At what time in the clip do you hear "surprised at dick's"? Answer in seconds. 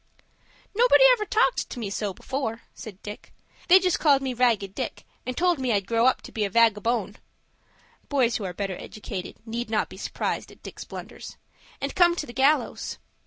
9.97-10.85